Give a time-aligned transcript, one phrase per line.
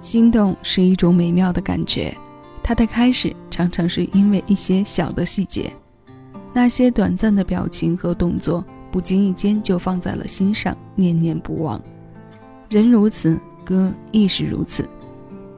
[0.00, 2.16] 心动是一种美妙的感觉，
[2.62, 5.72] 它的开始常常是因为一些小的细节，
[6.52, 11.80] 那些短暂的表情和动作，不经意间就放在了心上，念念不忘。
[12.68, 14.88] 人如此，歌亦是如此。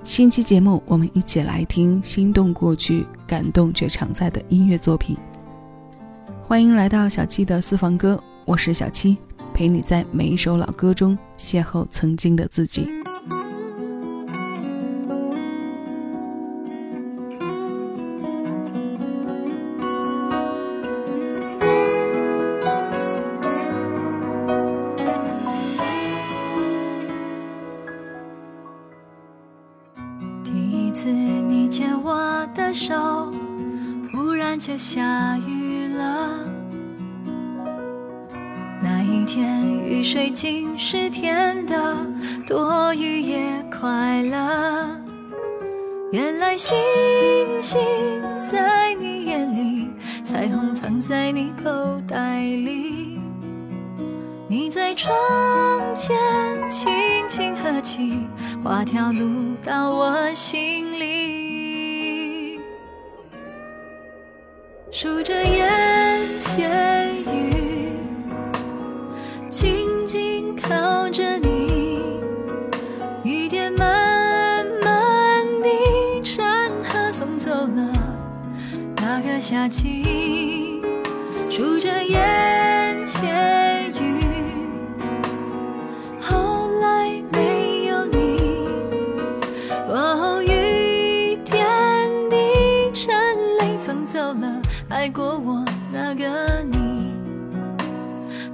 [0.04, 5.14] 新期节目，我们一起来听心动过去，感动却常在的音乐作品。
[6.42, 9.18] 欢迎来到小七的私房歌，我是小七，
[9.52, 12.88] 陪你在每一首老歌中邂逅曾经的自己。
[34.60, 36.38] 就下雨了。
[38.82, 41.96] 那一天，雨水竟是甜的，
[42.46, 45.00] 多雨也快乐。
[46.12, 46.76] 原来星
[47.62, 47.80] 星
[48.38, 49.88] 在你眼里，
[50.22, 51.70] 彩虹藏在你口
[52.06, 53.18] 袋里。
[54.46, 55.10] 你在窗
[55.94, 56.14] 前
[56.68, 56.92] 轻
[57.30, 58.26] 轻呵气，
[58.62, 61.29] 画条路到我心里。
[64.92, 67.92] 数着眼前雨，
[69.48, 72.20] 静静靠着你，
[73.22, 77.92] 雨点慢慢地山河送走了
[78.96, 79.99] 那个夏季。
[95.00, 97.14] 爱过我那个你，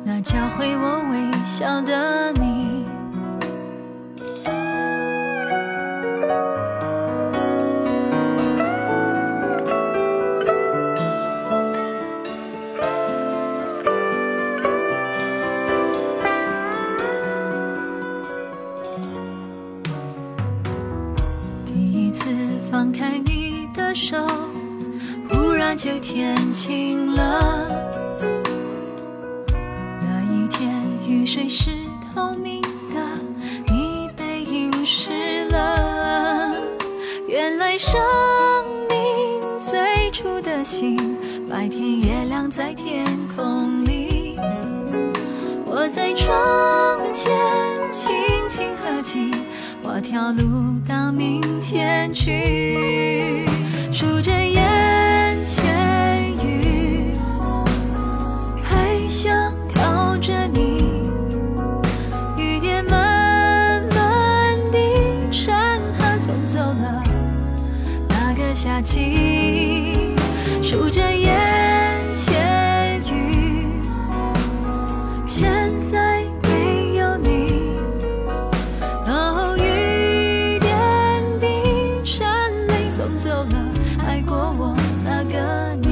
[0.04, 2.45] 那教会我微笑的你。
[45.88, 47.32] 在窗前
[47.92, 48.12] 轻
[48.48, 49.30] 轻合起，
[49.84, 53.46] 画条路到明天去，
[53.92, 54.95] 数着夜。
[83.06, 83.68] 送走了
[84.04, 85.85] 爱过我那个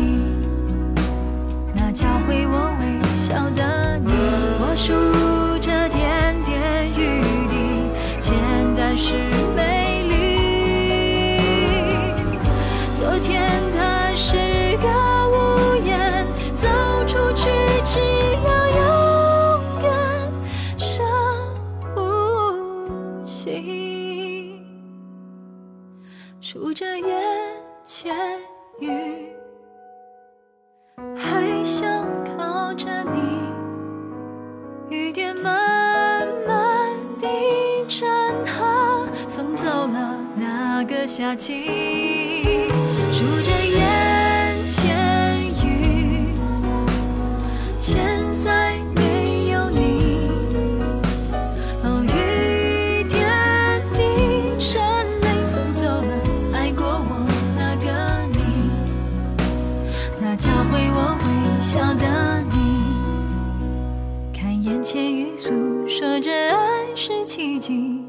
[40.85, 41.65] 个夏季，
[43.11, 46.35] 数着眼前雨，
[47.79, 50.29] 现在没有你，
[51.83, 54.03] 哦，雨点滴，
[54.61, 54.85] 顺
[55.23, 56.13] 泪送走了
[56.53, 57.27] 爱过我
[57.57, 57.87] 那个
[58.33, 58.39] 你，
[60.21, 61.27] 那教会我微
[61.65, 65.51] 笑的你，看眼前雨诉
[65.89, 68.05] 说着爱是奇迹，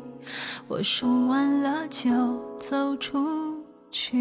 [0.67, 2.34] 我数完了就。
[2.67, 3.23] 走出
[3.91, 4.17] 去。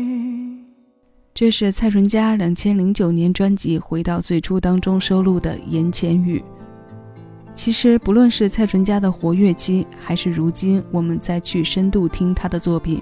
[1.32, 6.38] 这是蔡淳佳两千零九年专辑《回到最初》当中收录的《言前语》。
[7.54, 13.00] 其实，不论是蔡淳佳的活跃期，还是如今我们再去深度听她的作品，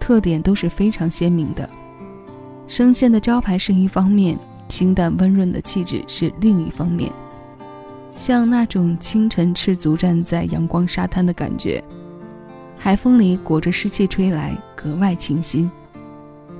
[0.00, 1.70] 特点都是非常鲜明的。
[2.66, 4.36] 声线的招牌是一方面，
[4.68, 7.12] 清淡温润的气质是另一方面，
[8.16, 11.80] 像那种清晨赤足站在阳光沙滩的感觉。
[12.76, 15.70] 海风里裹着湿气吹来，格外清新。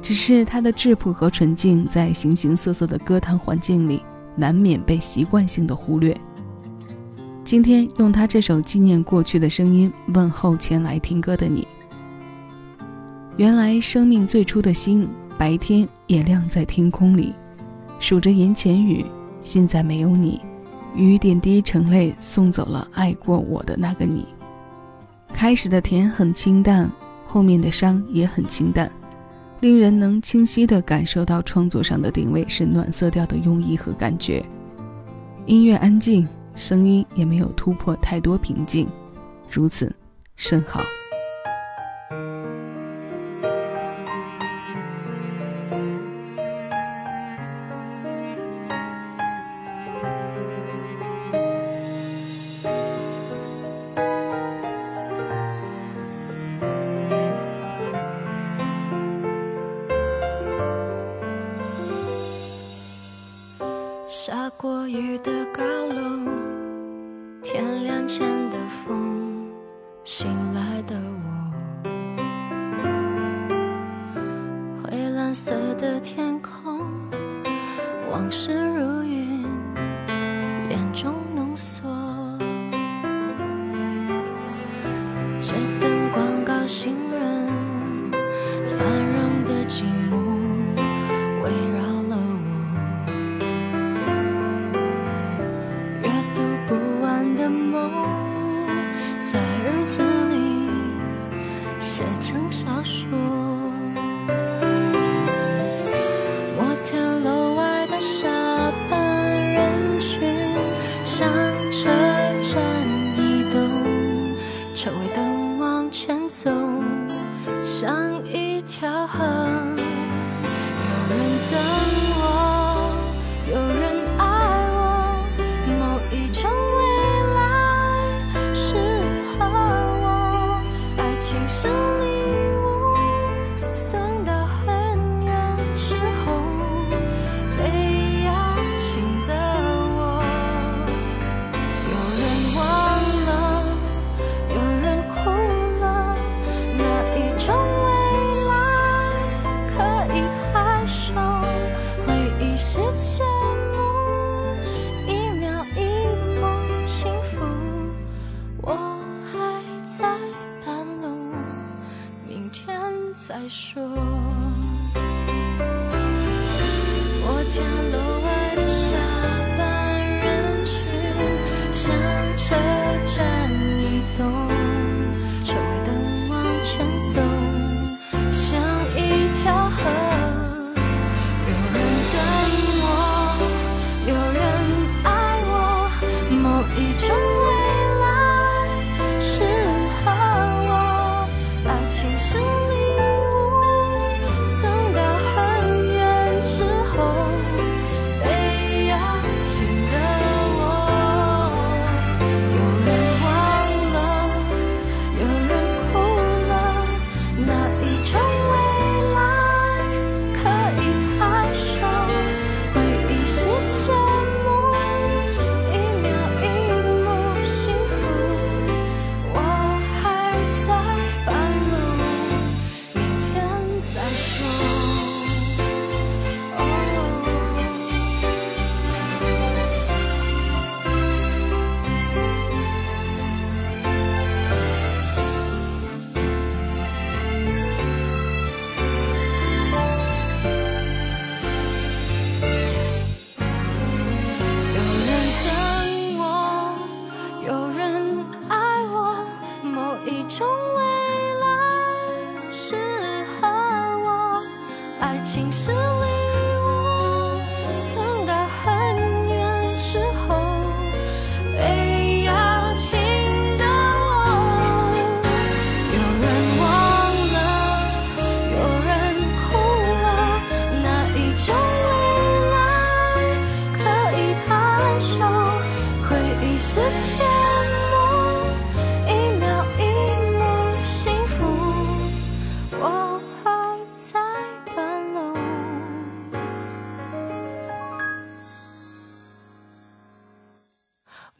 [0.02, 4.02] 只是他的质朴和纯净，在形形色色的歌坛环境里，
[4.37, 6.14] 难免被习惯性的忽略。
[7.44, 11.67] 今天用他这首纪念过去的声音，问候前来听歌的你。
[13.37, 15.08] 原来生命最初的心，
[15.38, 17.34] 白天也亮在天空里，
[17.99, 19.05] 数着眼前雨。
[19.40, 20.40] 现在没有你，
[20.94, 24.26] 雨点滴成泪，送走了爱过我的那个你。
[25.32, 26.90] 开始的甜很清淡，
[27.30, 28.90] 后面的伤也很清淡。
[29.60, 34.44] 令人能清晰地感受到创作上的定位是暖色调的用意和感觉。
[35.46, 38.88] 音乐安静，声音也没有突破太多平静，
[39.48, 39.94] 如此
[40.34, 40.80] 甚好。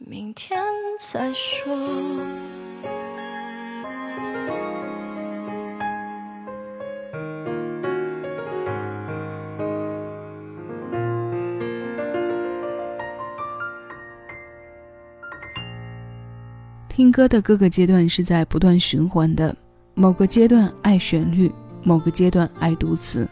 [0.03, 0.59] 明天
[0.99, 1.71] 再说。
[16.89, 19.55] 听歌的各个阶段是在不断循环的
[19.93, 21.51] 某个阶段爱旋律
[21.83, 23.29] 某个阶段爱读词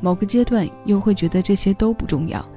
[0.00, 2.51] 某个阶段又会觉得这些都不重要。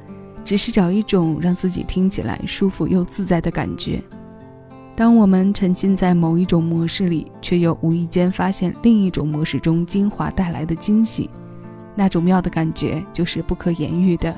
[0.46, 4.02] 只是找一种让自己听起来舒服又自在的感觉。
[4.96, 11.30] 当我们沉浸在某一种模式里，却又无意间发现另一种模式中精华带来的惊喜，
[11.96, 14.34] 那种妙的感觉就是不可言喻的。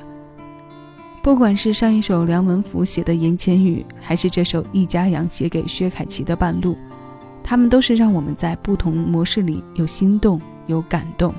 [1.22, 6.72] 不管是上一首梁文福写的《言前语》，还是这首易家扬写给薛凯琪的《半路》，
[7.44, 11.34] 他们都是让我们在不同模式里有心动、有感动。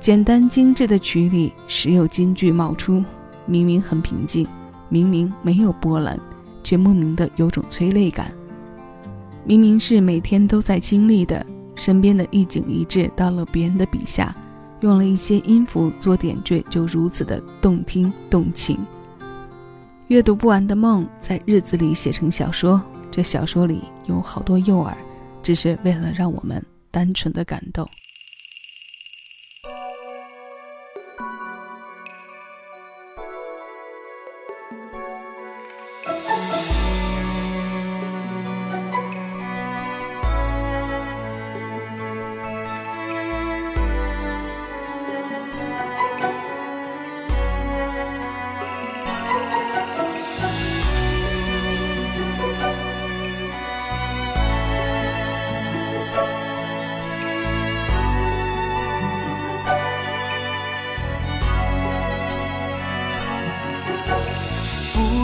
[0.00, 3.04] 简单精致的曲里，时有金句冒出，
[3.44, 4.46] 明明很平静，
[4.88, 6.18] 明明没有波澜。
[6.62, 8.30] 却莫名的有种催泪感。
[9.44, 14.34] 明明是每天都在经历的，身边的一景一致，到了别人的笔下，
[14.80, 18.78] 用了一些音符做点缀，就如此的动听动情。
[20.08, 22.80] 阅读不完的梦，在日子里写成小说，
[23.10, 24.92] 这小说里有好多诱饵，
[25.42, 27.88] 只是为了让我们单纯的感动。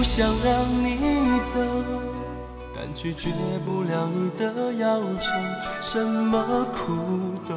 [0.06, 1.60] 想让你走，
[2.74, 3.28] 但拒绝
[3.66, 5.32] 不了你的要求，
[5.82, 6.94] 什么苦
[7.46, 7.54] 都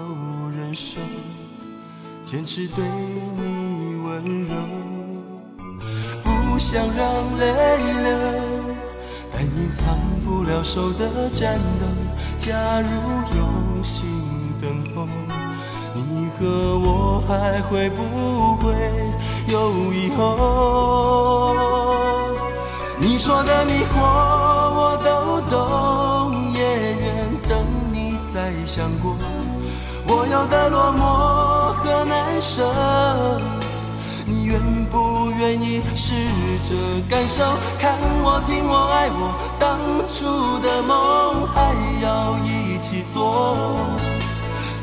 [0.57, 0.99] 忍受，
[2.23, 2.83] 坚持对
[3.37, 4.55] 你温柔。
[6.23, 7.45] 不想让泪
[8.01, 8.09] 流，
[9.31, 11.85] 但隐藏不了手的颤抖。
[12.39, 12.89] 假如
[13.37, 14.03] 有心
[14.59, 15.05] 等候，
[15.93, 18.73] 你和我还会不会
[19.47, 22.08] 有以后？
[23.01, 27.07] 你说的迷惑我都懂，也愿
[27.47, 29.15] 等你再想过。
[30.05, 32.69] 我有的落寞和难舍，
[34.25, 34.59] 你愿
[34.91, 36.13] 不愿意试
[36.67, 36.75] 着
[37.07, 37.45] 感受？
[37.79, 43.55] 看我听我爱我，当初的梦还要一起做。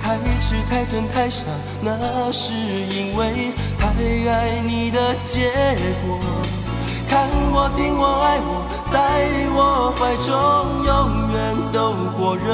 [0.02, 1.44] 太痴太真太傻，
[1.82, 3.88] 那是因为太
[4.30, 5.52] 爱你的结
[6.06, 6.18] 果。
[7.56, 8.50] 我，听我，爱我，
[8.92, 8.94] 在
[9.56, 10.92] 我怀中永
[11.32, 11.36] 远
[11.72, 12.52] 都火热。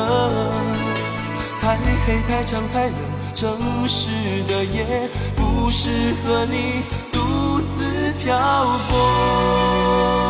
[1.61, 2.95] 太黑，太长，太冷，
[3.35, 7.19] 城市的夜不适合你独
[7.75, 8.39] 自漂
[8.89, 10.22] 泊。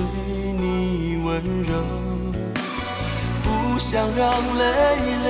[0.00, 1.28] 对你温
[1.64, 1.72] 柔，
[3.44, 4.62] 不想让泪
[5.24, 5.28] 流，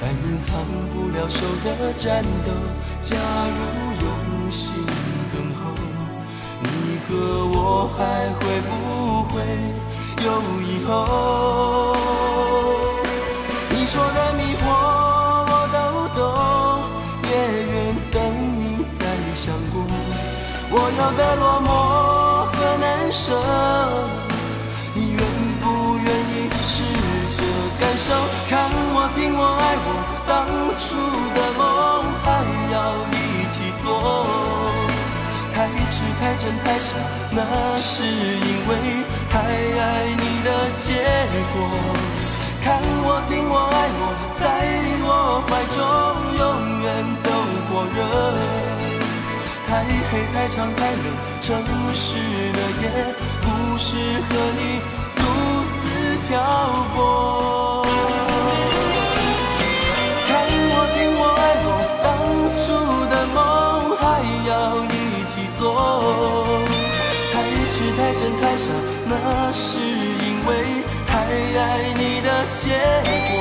[0.00, 0.48] 但愿藏
[0.92, 1.66] 不了手的
[1.96, 2.48] 颤抖。
[3.02, 3.58] 假如
[4.04, 4.06] 用
[4.50, 4.72] 心
[5.32, 5.60] 等候，
[6.62, 6.66] 你
[7.08, 7.10] 和
[7.52, 7.58] 我
[7.96, 7.98] 还
[8.38, 8.70] 会不
[9.30, 9.34] 会
[10.24, 10.26] 有
[10.62, 10.90] 以后？
[13.70, 14.62] 你说的迷惑
[15.50, 15.78] 我都
[16.14, 16.20] 懂，
[17.24, 17.30] 也
[17.66, 17.74] 愿
[18.12, 18.16] 等
[18.58, 18.60] 你
[18.98, 19.00] 再
[19.34, 19.42] 相
[19.72, 19.74] 顾。
[20.72, 21.68] 我要的落寞
[23.10, 23.34] 和难舍，
[24.94, 25.20] 你愿
[25.60, 26.82] 不愿意试
[27.36, 27.42] 着
[27.80, 28.14] 感受？
[28.48, 29.86] 看我听我爱我，
[30.28, 30.30] 当
[30.78, 30.94] 初
[31.34, 31.60] 的梦
[32.22, 32.26] 还
[32.70, 32.74] 要
[33.10, 33.18] 一
[33.50, 33.84] 起做。
[35.52, 35.58] 太
[35.90, 36.94] 痴太真太傻，
[37.32, 37.42] 那
[37.80, 38.70] 是因为
[39.28, 40.48] 太爱你的
[40.78, 40.86] 结
[41.52, 41.56] 果。
[42.62, 44.02] 看我听我爱我，
[44.38, 44.42] 在
[45.02, 45.08] 我
[45.48, 45.76] 怀中
[46.38, 46.42] 永
[46.82, 46.86] 远
[47.24, 47.26] 都
[47.68, 48.69] 火热。
[50.12, 51.04] 黑太长太冷，
[51.40, 51.62] 城
[51.94, 52.16] 市
[52.52, 52.84] 的夜
[53.42, 53.46] 不
[53.78, 54.80] 适合你
[55.14, 55.22] 独
[55.80, 55.84] 自
[56.26, 56.30] 漂
[56.96, 56.98] 泊。
[60.26, 61.66] 看我听我爱我，
[62.02, 62.10] 当
[62.58, 62.60] 初
[63.06, 63.38] 的梦
[64.00, 64.02] 还
[64.48, 64.50] 要
[64.82, 64.92] 一
[65.30, 65.62] 起做。
[67.32, 67.34] 太
[67.70, 68.66] 痴太真太傻，
[69.06, 69.12] 那
[69.52, 70.50] 是因为
[71.06, 71.10] 太
[71.56, 71.62] 爱
[71.94, 72.66] 你的结
[73.30, 73.32] 果。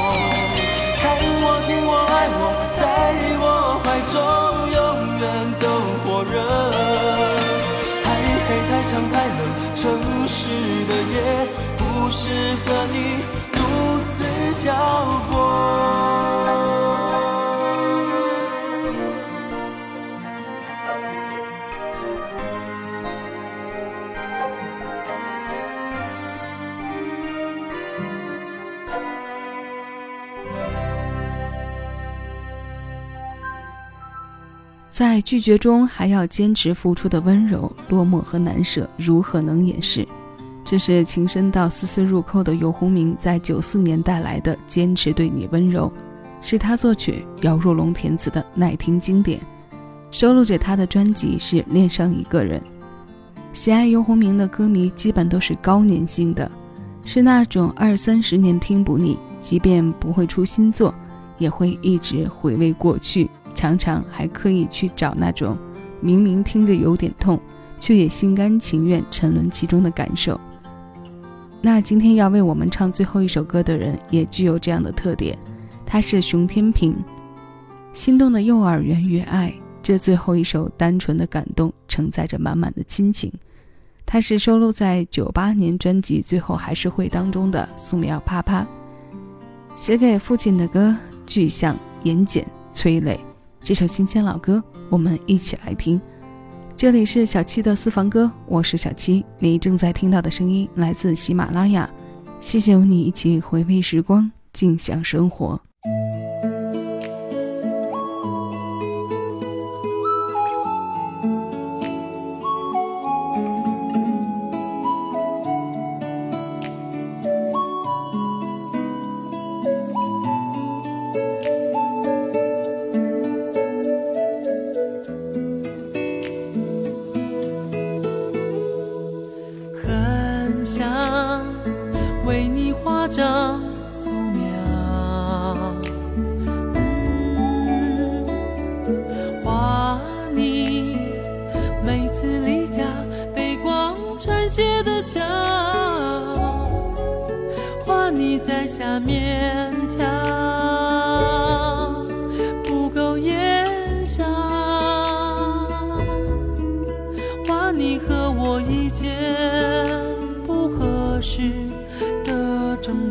[1.02, 2.42] 看我，听我，爱我，
[2.78, 2.82] 在
[3.42, 3.44] 我
[3.84, 4.14] 怀中
[10.30, 10.46] 城市
[10.86, 12.28] 的夜不适
[12.64, 13.18] 合你
[13.52, 13.58] 独
[14.16, 14.24] 自
[14.62, 14.70] 漂
[15.28, 15.34] 泊。
[34.92, 40.08] 在拒绝中还要坚持付出的温柔、落寞和难舍，如何能掩饰？
[40.70, 45.92] 这是情深到丝丝入扣的游鸿明在九四年带来的《坚持对你温柔》，
[46.48, 49.42] 是他作曲、姚若龙填词的耐听经典，
[50.12, 52.62] 收录着他的专辑是《恋上一个人》。
[53.52, 56.52] 喜爱游鸿明的歌迷基本都是高年性的，
[57.04, 60.94] 是那种二三十年听不腻，即便不会出新作，
[61.40, 63.28] 也会一直回味过去。
[63.56, 65.58] 常常还刻意去找那种
[66.00, 67.40] 明明听着有点痛，
[67.80, 70.40] 却也心甘情愿沉沦其中的感受。
[71.62, 75.38] 那今天要为我们唱最后一首歌的人也具有这样的特点，
[75.86, 76.96] 他是熊天平。
[77.94, 83.32] 心动的幼儿园与爱，这最后一首单纯的感动，承载着满满的亲情。
[84.06, 88.62] 它是收录在九八年专辑《最后还是会》当中的《素描啪啪》，
[89.76, 93.20] 写给父亲的歌，具象、言简、催泪。
[93.62, 96.00] 这首新鲜老歌，我们一起来听。
[96.80, 99.26] 这里是小七的私房歌，我是小七。
[99.38, 101.90] 你正在听到的声音来自喜马拉雅。
[102.40, 105.62] 谢谢有你一起回味时光，静享生活。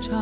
[0.08, 0.16] 的争吵，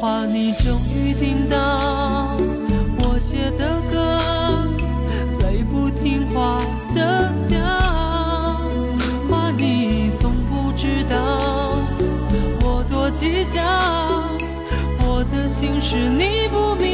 [0.00, 2.36] 画你终于听到
[3.00, 4.18] 我写的歌，
[5.40, 6.58] 最不听话
[6.94, 7.60] 的调。
[13.14, 13.60] 计较，
[15.00, 16.91] 我的心事你不明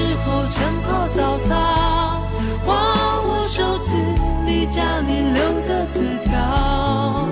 [0.00, 1.54] 时候晨跑早操，
[2.64, 2.68] 画
[3.22, 3.94] 我首次
[4.46, 7.28] 离家你留的字条。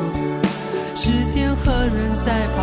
[0.95, 2.59] 时间和人赛跑，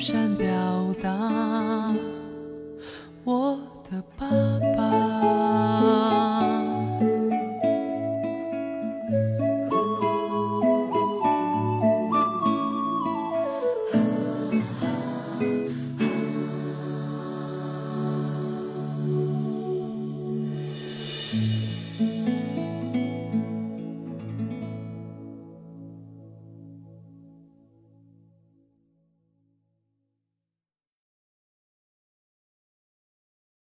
[0.00, 1.94] 善表达，
[3.22, 3.58] 我
[3.90, 4.19] 的。